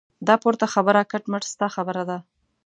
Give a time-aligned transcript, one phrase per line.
[0.27, 2.17] دا پورته خبره کټ مټ ستا خبره ده.